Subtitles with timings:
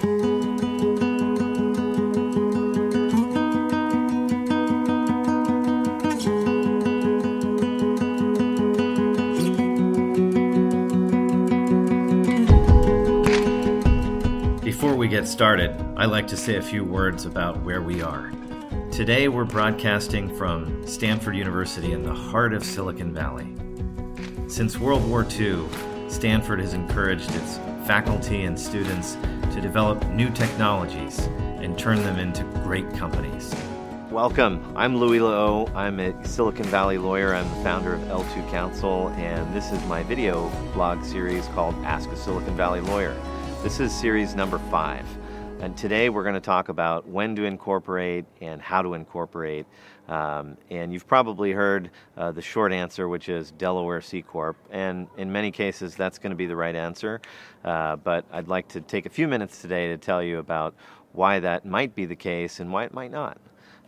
[0.00, 0.14] Before
[14.94, 18.30] we get started, I like to say a few words about where we are.
[18.92, 23.52] Today, we're broadcasting from Stanford University in the heart of Silicon Valley.
[24.46, 25.66] Since World War II,
[26.06, 27.58] Stanford has encouraged its
[27.88, 29.16] faculty and students
[29.50, 31.20] to develop new technologies
[31.62, 33.54] and turn them into great companies.
[34.10, 34.74] Welcome.
[34.76, 35.74] I'm Louis Lehot.
[35.74, 37.34] I'm a Silicon Valley lawyer.
[37.34, 42.10] I'm the founder of L2 Counsel, and this is my video blog series called Ask
[42.10, 43.16] a Silicon Valley Lawyer.
[43.62, 45.06] This is series number five.
[45.60, 49.66] And today we're going to talk about when to incorporate and how to incorporate.
[50.06, 54.56] Um, and you've probably heard uh, the short answer, which is Delaware C Corp.
[54.70, 57.20] And in many cases, that's going to be the right answer.
[57.64, 60.76] Uh, but I'd like to take a few minutes today to tell you about
[61.12, 63.38] why that might be the case and why it might not.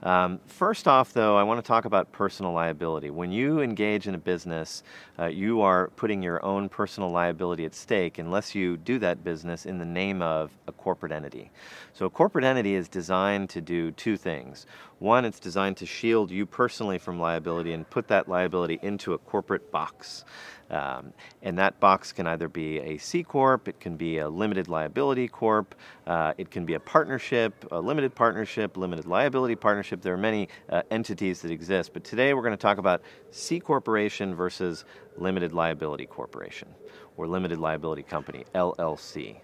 [0.02, 3.10] Um, first off, though, I want to talk about personal liability.
[3.10, 4.82] When you engage in a business,
[5.18, 9.66] uh, you are putting your own personal liability at stake unless you do that business
[9.66, 11.50] in the name of a corporate entity.
[11.92, 14.66] So, a corporate entity is designed to do two things.
[15.00, 19.18] One, it's designed to shield you personally from liability and put that liability into a
[19.18, 20.26] corporate box.
[20.70, 24.68] Um, and that box can either be a C Corp, it can be a limited
[24.68, 25.74] liability corp,
[26.06, 30.02] uh, it can be a partnership, a limited partnership, limited liability partnership.
[30.02, 33.58] There are many uh, entities that exist, but today we're going to talk about C
[33.58, 34.84] Corporation versus
[35.16, 36.68] limited liability corporation
[37.16, 39.36] or limited liability company, LLC.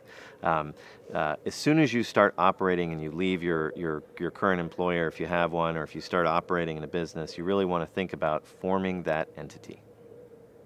[0.42, 0.74] Um,
[1.12, 5.06] uh, as soon as you start operating and you leave your, your, your current employer,
[5.08, 7.86] if you have one, or if you start operating in a business, you really want
[7.86, 9.82] to think about forming that entity.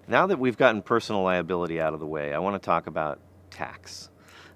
[0.07, 3.19] Now that we've gotten personal liability out of the way, I want to talk about
[3.49, 4.09] tax.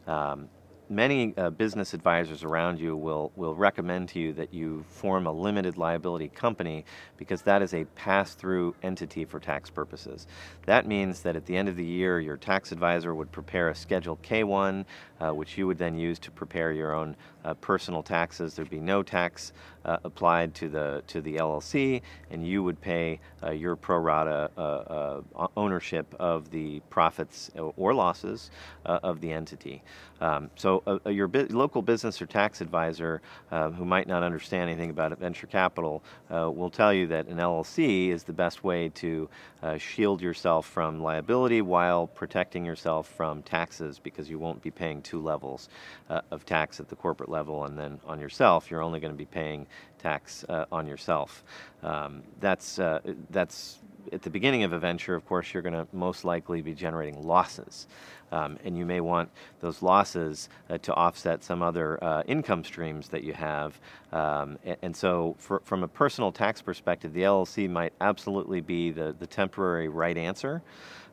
[0.08, 0.50] Um,
[0.90, 5.32] many uh, business advisors around you will, will recommend to you that you form a
[5.32, 6.86] limited liability company
[7.18, 10.28] because that is a pass through entity for tax purposes.
[10.66, 13.76] That means that at the end of the year, your tax advisor would prepare a
[13.76, 14.86] Schedule K1,
[15.20, 18.56] uh, which you would then use to prepare your own uh, personal taxes.
[18.56, 19.54] There'd be no tax
[19.86, 22.02] uh, applied to the, to the LLC,
[22.32, 28.50] and you would pay uh, your pro rata uh, ownership of the profits or losses
[28.86, 29.84] of the entity.
[30.22, 30.75] Um, so,
[31.10, 36.04] your bi- local business or tax advisor who might not understand anything about venture capital
[36.30, 39.30] will tell you that an LLC is the best way to
[39.66, 45.02] uh, shield yourself from liability while protecting yourself from taxes because you won't be paying
[45.02, 45.70] two levels
[46.10, 49.18] uh, of tax at the corporate level and then on yourself you're only going to
[49.18, 49.66] be paying
[49.98, 51.44] tax uh, on yourself.
[51.82, 53.00] Um, that's uh,
[53.32, 53.80] that's
[54.12, 57.22] at the beginning of a venture, of course, you're going to most likely be generating
[57.24, 57.88] losses.
[58.32, 59.30] Um, and you may want
[59.62, 63.80] those losses uh, to offset some other uh, income streams that you have.
[64.12, 68.92] Um, and, and, so, for, from a personal tax perspective, the LLC might absolutely be
[68.92, 70.64] the, the temporary right answer.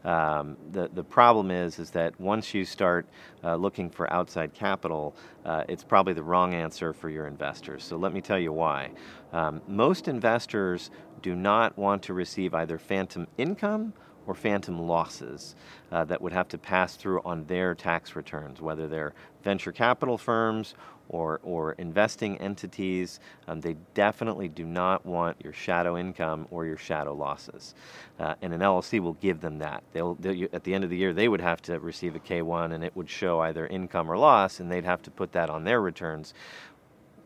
[0.04, 3.06] Um, the the problem is is that once you start
[3.44, 5.14] uh, looking for outside capital,
[5.44, 7.84] uh, it's probably the wrong answer for your investors.
[7.84, 8.90] So let me tell you why.
[9.32, 10.90] Um, most investors
[11.22, 13.92] do not want to receive either phantom income
[14.26, 15.54] or phantom losses
[15.90, 20.16] uh, that would have to pass through on their tax returns, whether they're venture capital
[20.18, 20.74] firms
[21.12, 23.20] or, or investing entities.
[23.46, 27.74] Um, they definitely do not want your shadow income or your shadow losses.
[28.18, 29.84] Uh, and an LLC will give them that.
[29.92, 32.72] They'll, they'll, at the end of the year, they would have to receive a K1
[32.72, 35.64] and it would show either income or loss, and they'd have to put that on
[35.64, 36.34] their returns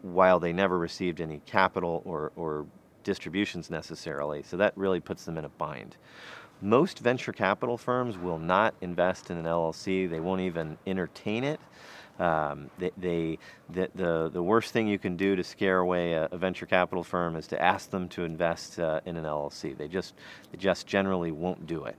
[0.03, 2.67] while they never received any capital or, or
[3.05, 4.43] distributions necessarily.
[4.43, 5.97] So that really puts them in a bind.
[6.63, 10.09] Most venture capital firms will not invest in an LLC.
[10.09, 11.61] They won't even entertain it.
[12.19, 13.39] Um, they, they
[13.69, 17.05] the, the, the worst thing you can do to scare away a, a venture capital
[17.05, 19.77] firm is to ask them to invest uh, in an LLC.
[19.77, 20.15] They just
[20.51, 21.97] they just generally won't do it.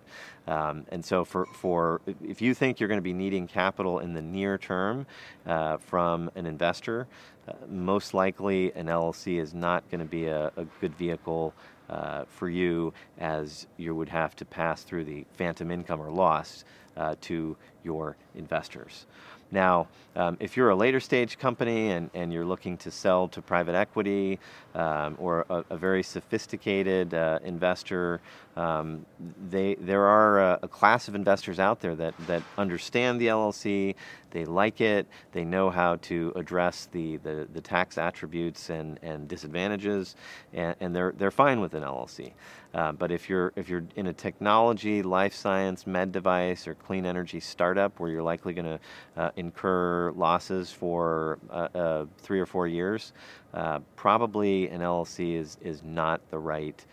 [0.47, 4.13] Um, and so for, for if you think you're going to be needing capital in
[4.13, 5.05] the near term
[5.45, 7.07] uh, from an investor,
[7.47, 11.53] uh, most likely an LLC is not going to be a, a good vehicle
[11.89, 16.63] uh, for you as you would have to pass through the phantom income or loss
[16.95, 19.05] uh, to your investors.
[19.51, 23.41] Now, um, if you're a later stage company and, and you're looking to sell to
[23.41, 24.39] private equity
[24.73, 28.19] um, or a, a, very sophisticated uh, investor,
[28.55, 29.05] um,
[29.49, 33.93] they, there are a, a, class of investors out there that, that understand the LLC,
[34.31, 39.27] they like it, they know how to address the, the, the tax attributes and, and
[39.27, 40.15] disadvantages,
[40.53, 42.33] and, and they're, they're fine with an LLC.
[42.73, 47.05] Uh, but if you're if you're in a technology, life science, med device, or clean
[47.05, 48.79] energy startup where you're likely going to
[49.15, 53.13] uh, incur losses for uh, uh, three or four years,
[53.53, 56.85] uh, probably an LLC is is not the right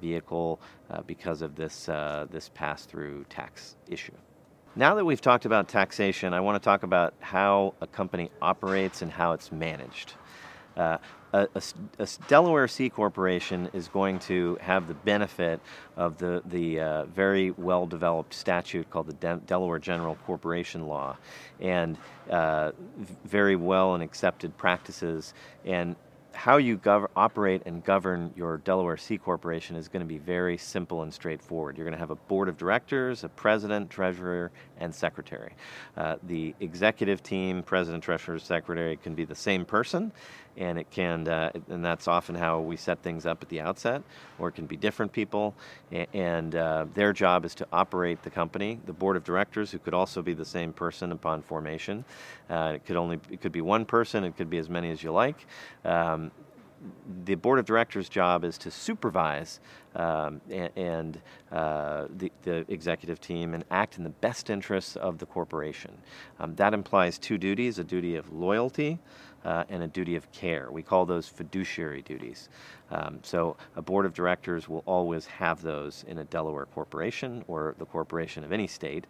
[0.00, 0.60] vehicle
[1.06, 1.86] because of this
[2.30, 4.12] this pass through tax issue.
[4.76, 9.02] Now that we've talked about taxation, I want to talk about how a company operates
[9.02, 10.14] and how it's managed.
[10.76, 10.98] Uh,
[11.32, 11.62] a, a,
[11.98, 15.60] a, Delaware C corporation is going to have the benefit
[15.96, 21.16] of the, the uh, very well developed statute called the De- Delaware General Corporation Law
[21.60, 21.98] and
[22.30, 22.70] uh,
[23.24, 25.34] very well and accepted practices.
[25.64, 25.96] And
[26.32, 26.80] how you
[27.16, 31.76] operate and govern your Delaware C Corporation is going to be very simple and straightforward.
[31.76, 35.52] You're going to have a board of directors, a president, treasurer, and secretary.
[35.96, 40.12] Uh, the executive team, president, treasurer, secretary, can be the same person,
[40.56, 44.02] and it can, uh, and that's often how we set things up at the outset,
[44.38, 45.54] or it can be different people,
[46.12, 48.80] and uh, their job is to operate the company.
[48.86, 52.04] The board of directors, who could also be the same person upon formation,
[52.50, 55.02] uh, it could only it could be one person, it could be as many as
[55.02, 55.46] you like.
[55.84, 56.30] Um,
[57.24, 59.60] the board of directors' job is to supervise
[59.94, 65.18] um, and, and uh, the, the, executive team and act in the best interests of
[65.18, 65.90] the corporation.
[66.38, 68.98] Um, that implies two duties a duty of loyalty
[69.44, 70.70] uh, and a duty of care.
[70.70, 72.48] We call those fiduciary duties.
[72.90, 77.74] Um, so, a board of directors will always have those in a Delaware corporation or
[77.78, 79.06] the corporation of any state,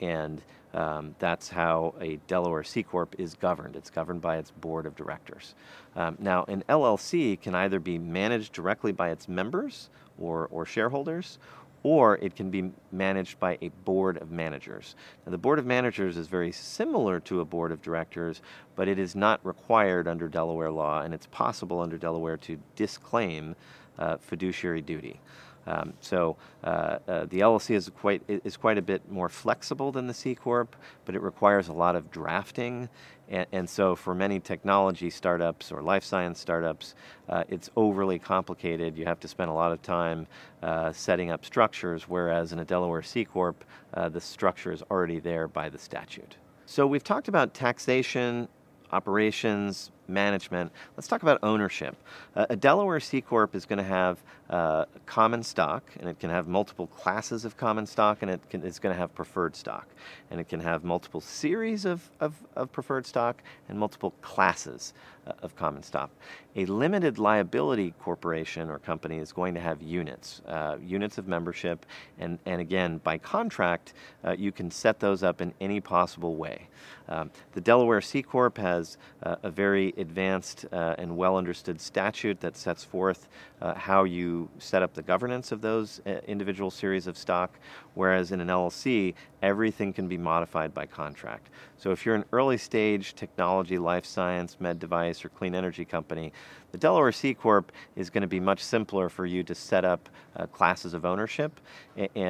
[0.00, 0.42] and
[0.72, 3.74] um, that's how a Delaware C Corp is governed.
[3.74, 5.54] It's governed by its board of directors.
[5.96, 11.38] Um, now, an LLC can either be managed directly by its members or, or shareholders,
[11.82, 14.94] or it can be managed by a board of managers.
[15.24, 18.42] Now, the board of managers is very similar to a board of directors,
[18.76, 23.54] but it is not required under Delaware law, and it's possible under Delaware to disclaim
[23.98, 25.20] uh, fiduciary duty.
[25.66, 30.06] Um, so uh, uh, the LLC is quite is quite a bit more flexible than
[30.06, 30.74] the C corp,
[31.04, 32.88] but it requires a lot of drafting,
[33.30, 36.94] and, and so for many technology startups or life science startups,
[37.28, 38.96] uh, it's overly complicated.
[38.96, 40.26] You have to spend a lot of time
[40.62, 43.64] uh, setting up structures, whereas in a Delaware C corp,
[43.94, 46.36] uh, the structure is already there by the statute.
[46.66, 48.48] So we've talked about taxation,
[48.92, 50.72] operations, management.
[50.96, 51.96] Let's talk about ownership.
[52.36, 56.28] Uh, a Delaware C Corp is going to have uh, common stock, and it can
[56.28, 59.86] have multiple classes of common stock, and it can, it's going to have preferred stock.
[60.30, 64.92] And it can have multiple series of, of, of preferred stock and multiple classes
[65.26, 66.10] uh, of common stock.
[66.56, 71.86] A limited liability corporation or company is going to have units, uh, units of membership,
[72.18, 76.68] and, and again, by contract, uh, you can set those up in any possible way.
[77.08, 82.40] Um, the Delaware C Corp has uh, a very advanced uh, and well understood statute
[82.40, 83.28] that sets forth
[83.60, 87.58] uh, how you set up the governance of those uh, individual series of stock,
[87.94, 91.48] whereas in an LLC, everything can be modified by contract.
[91.76, 96.32] So if you're an early stage technology, life science, med device, or clean energy company,
[96.72, 100.08] the Delaware C Corp is going to be much simpler for you to set up
[100.36, 101.60] uh, classes of ownership,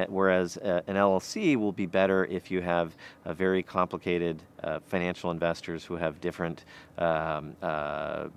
[0.09, 2.95] whereas uh, an LLC will be better if you have
[3.25, 6.65] very complicated uh, financial investors who have different
[6.97, 8.27] um, uh,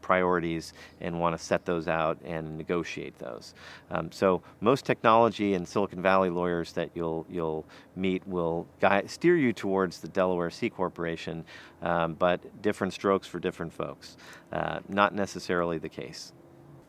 [0.00, 3.54] priorities and want to set those out and negotiate those.
[3.90, 7.66] Um, so most technology and Silicon Valley lawyers that you'll you'll
[7.96, 11.44] meet will guide, steer you towards the Delaware C Corporation,
[11.84, 14.16] um, but different strokes for different folks.
[14.52, 16.32] Uh, not necessarily the case.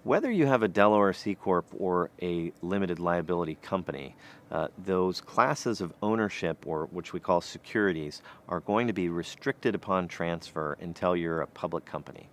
[0.04, 4.16] Whether you have a Delaware C Corp or a limited liability company,
[4.52, 9.74] uh, those classes of ownership, or which we call securities, are going to be restricted
[9.74, 12.30] upon transfer until you're a public company.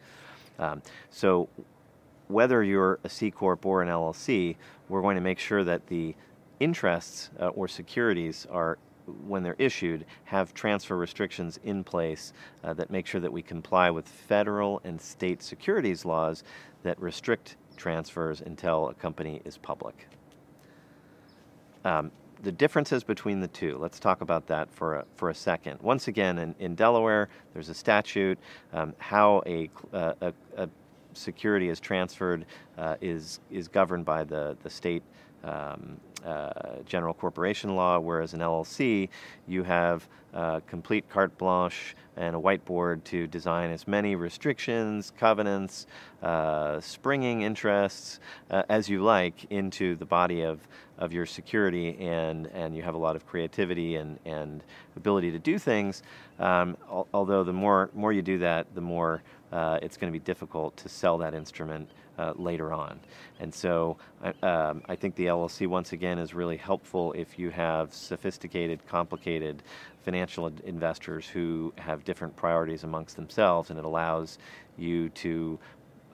[0.58, 1.48] Um, so,
[2.28, 4.56] whether you're a C Corp or an LLC,
[4.90, 6.14] we're going to make sure that the
[6.60, 8.78] interests uh, or securities are
[9.26, 12.32] when they're issued, have transfer restrictions in place
[12.64, 16.44] uh, that make sure that we comply with federal and state securities laws
[16.82, 20.08] that restrict transfers until a company is public.
[21.84, 22.10] Um,
[22.42, 25.80] the differences between the two, let's talk about that for a, for a second.
[25.80, 28.38] Once again, in, in Delaware, there's a statute.
[28.72, 30.68] Um, how a, uh, a, a,
[31.14, 32.46] security is transferred
[32.78, 35.02] uh, is, is governed by the, the state
[35.44, 36.50] um, uh,
[36.86, 39.08] general corporation law, whereas an LLC,
[39.46, 45.86] you have uh, complete carte blanche and a whiteboard to design as many restrictions, covenants,
[46.22, 50.60] uh, springing interests uh, as you like into the body of,
[50.98, 54.62] of your security, and, and you have a lot of creativity and, and
[54.96, 56.02] ability to do things.
[56.38, 60.18] Um, al- although the more, more you do that, the more uh, it's going to
[60.18, 61.88] be difficult to sell that instrument
[62.18, 63.00] uh, later on.
[63.40, 63.96] And so
[64.42, 69.62] um, I think the LLC, once again, is really helpful if you have sophisticated, complicated
[70.04, 74.38] financial investors who have different priorities amongst themselves, and it allows
[74.76, 75.58] you to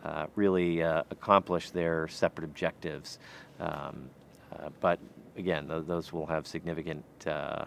[0.04, 3.18] uh, really uh, accomplish their separate objectives.
[3.60, 4.10] Um,
[4.52, 4.98] uh, but
[5.36, 7.64] again, th- those will have significant uh,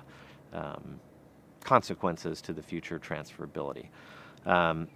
[0.53, 0.99] um,
[1.63, 3.87] consequences to the future transferability.
[4.45, 4.87] Um,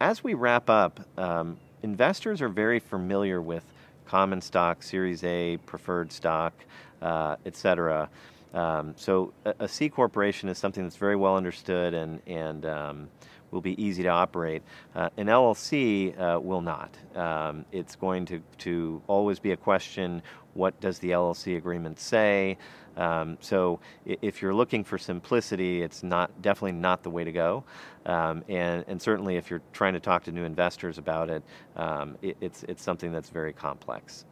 [0.00, 3.64] as we wrap up, um, investors are very familiar with
[4.06, 6.52] common stock, Series A, preferred stock,
[7.00, 8.08] uh, et cetera.
[8.54, 13.08] Um, so a, a C corporation is something that's very well understood and, and um,
[13.50, 14.62] will be easy to operate.
[14.94, 16.96] Uh, an LLC uh, will not.
[17.14, 20.22] Um, it's going to, to always be a question
[20.54, 22.58] what does the LLC agreement say?
[22.96, 27.64] Um, so if you're looking for simplicity, it's not definitely not the way to go.
[28.04, 31.42] Um, and, and certainly if you're trying to talk to new investors about it,
[31.76, 34.24] um, it, it's, it's something that's very complex.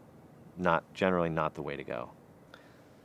[0.58, 2.10] Not generally not the way to go.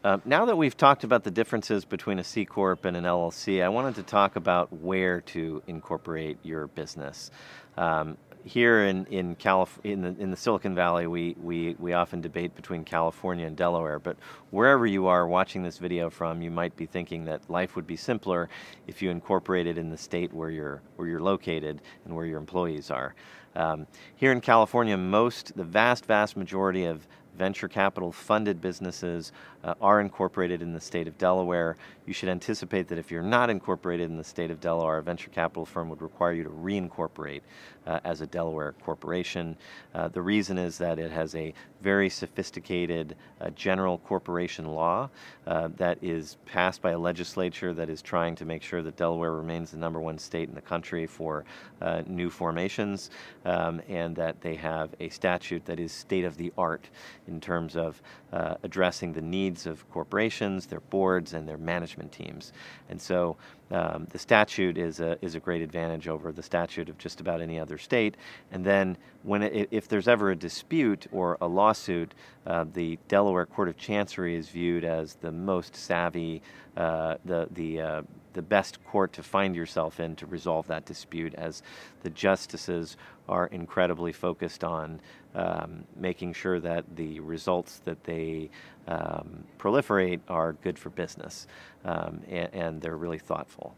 [0.03, 3.63] Uh, now that we've talked about the differences between a C corp and an LLC,
[3.63, 7.31] I wanted to talk about where to incorporate your business.
[7.75, 12.21] Um, here in in, Calif- in the in the Silicon Valley, we, we we often
[12.21, 13.99] debate between California and Delaware.
[13.99, 14.17] But
[14.51, 17.95] wherever you are watching this video from, you might be thinking that life would be
[17.95, 18.47] simpler
[18.87, 22.91] if you incorporated in the state where you're where you're located and where your employees
[22.91, 23.15] are.
[23.55, 29.31] Um, here in California, most the vast vast majority of venture capital funded businesses
[29.63, 31.75] uh, are incorporated in the state of Delaware.
[32.05, 35.29] You should anticipate that if you're not incorporated in the state of Delaware, a venture
[35.31, 37.41] capital firm would require you to reincorporate
[37.87, 39.57] uh, as a Delaware corporation.
[39.93, 45.09] Uh, the reason is that it has a very sophisticated uh, general corporation law
[45.47, 49.33] uh, that is passed by a legislature that is trying to make sure that Delaware
[49.33, 51.45] remains the number one state in the country for
[51.81, 53.09] uh, new formations,
[53.45, 56.89] um, and that they have a statute that is state of the art
[57.27, 58.01] in terms of
[58.33, 62.53] uh, addressing the needs of corporations, their boards, and their management teams.
[62.89, 63.37] And so
[63.71, 67.41] um, the statute is a, is a great advantage over the statute of just about
[67.41, 68.15] any other state.
[68.51, 72.13] And then, when it, if there's ever a dispute or a lawsuit,
[72.45, 76.41] uh, the Delaware Court of Chancery is viewed as the most savvy,
[76.77, 78.01] uh, the the uh,
[78.35, 81.63] the best court to find yourself in to resolve that dispute, as
[82.03, 84.99] the justices are incredibly focused on
[85.33, 88.49] um, making sure that the results that they
[88.87, 91.47] um, proliferate are good for business,
[91.85, 93.75] um, and, and, they're really thoughtful.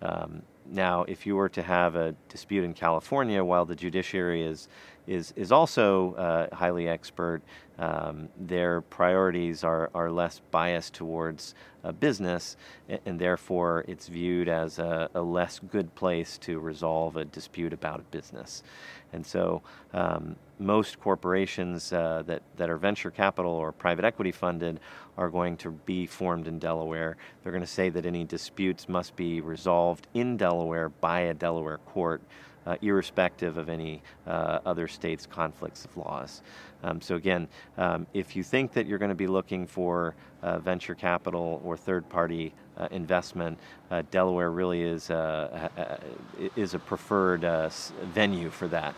[0.00, 4.68] Um, now, if you were to have a dispute in California, while the judiciary is
[5.06, 7.42] is is also uh, highly expert,
[7.78, 12.56] um, their priorities are are less biased towards a business,
[12.88, 17.72] and, and therefore it's viewed as a, a, less good place to resolve a dispute
[17.72, 18.64] about a business.
[19.12, 24.80] And so, um, most corporations uh, that that are venture capital or private equity funded
[25.16, 27.16] are going to be formed in Delaware.
[27.42, 31.34] They're going to say that any disputes must be resolved in Delaware Delaware by a
[31.34, 32.22] Delaware court,
[32.66, 36.42] uh, irrespective of any uh, other state's conflicts of laws.
[36.82, 40.58] Um, so again, um, if you think that you're going to be looking for uh,
[40.58, 43.58] venture capital or third-party uh, investment,
[43.90, 45.68] uh, Delaware really is uh,
[46.56, 47.40] is a preferred
[48.12, 48.94] venue for that.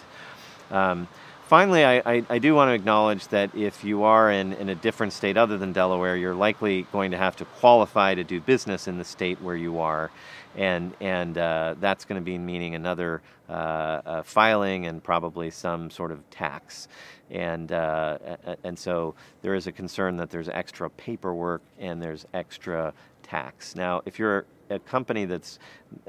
[0.71, 1.09] Um,
[1.49, 4.75] Finally, I, I, I, do want to acknowledge that if you are in, in a
[4.75, 8.87] different state other than Delaware, you're likely going to have to qualify to do business
[8.87, 10.11] in the state where you are.
[10.57, 15.91] And, and uh, that's going to be meaning another uh, uh, filing and probably some
[15.91, 16.89] sort of tax.
[17.31, 23.77] And, and so there is a concern that there's extra paperwork and there's extra tax.
[23.77, 25.59] Now, if you're a company that's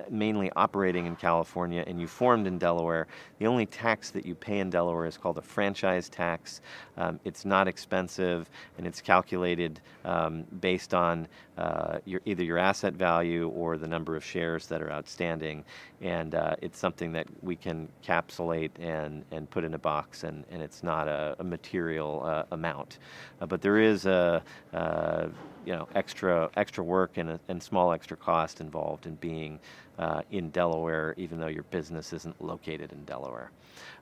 [0.10, 3.08] mainly operating in California and you formed in Delaware,
[3.40, 6.62] the only tax that you pay in Delaware is called a franchise tax.
[6.98, 12.94] Um, it's not expensive and it's calculated um, based on uh, your, either your asset
[12.94, 15.64] value or the number of shares that are outstanding.
[16.02, 20.46] And uh, it's something that we can capsulate and, and put in a box, and,
[20.52, 23.00] and it's not a, a material uh, amount.
[23.42, 24.42] Uh, but there is a
[24.74, 25.28] uh,
[25.66, 29.60] you know extra extra work and, a, and small extra cost involved in being
[30.00, 33.52] uh, in Delaware, even though your business isn't located in Delaware.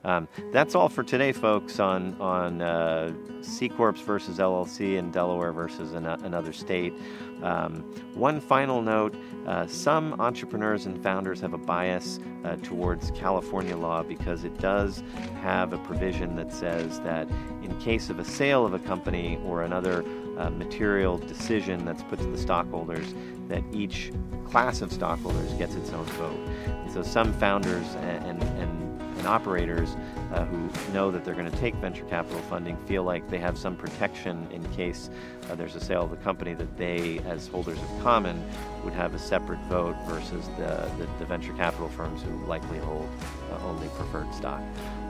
[0.03, 3.11] Um, that's all for today, folks, on, on uh,
[3.41, 6.93] C Corps versus LLC in Delaware versus an, another state.
[7.41, 7.81] Um,
[8.13, 9.15] one final note
[9.47, 15.03] uh, some entrepreneurs and founders have a bias uh, towards California law because it does
[15.41, 17.27] have a provision that says that
[17.63, 20.03] in case of a sale of a company or another
[20.37, 23.15] uh, material decision that's put to the stockholders,
[23.47, 24.11] that each
[24.47, 26.39] class of stockholders gets its own vote.
[26.67, 29.95] And so some founders and, and, and and operators
[30.33, 33.57] uh, who know that they're going to take venture capital funding feel like they have
[33.57, 35.09] some protection in case
[35.49, 38.41] uh, there's a sale of the company that they, as holders of common,
[38.83, 43.09] would have a separate vote versus the, the, the venture capital firms who likely hold
[43.51, 44.61] uh, only preferred stock.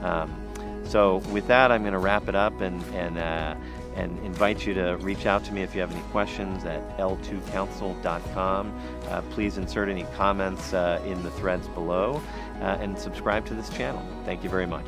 [0.02, 0.34] Um,
[0.84, 3.54] so with that, I'm going to wrap it up and and uh,
[3.98, 8.80] and invite you to reach out to me if you have any questions at l2counsel.com.
[9.08, 12.22] Uh, please insert any comments uh, in the threads below
[12.60, 14.02] uh, and subscribe to this channel.
[14.24, 14.86] Thank you very much.